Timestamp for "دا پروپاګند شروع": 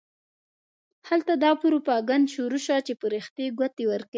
1.43-2.61